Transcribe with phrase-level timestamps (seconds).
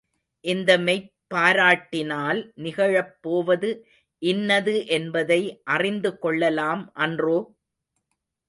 [0.45, 3.69] இந்த மெய்ப்பாராட்டினால் நிகழப் போவது
[4.21, 5.41] இன்னது என்பதை
[5.71, 7.39] அறிந்து கொள்ளலாம் அன்றோ?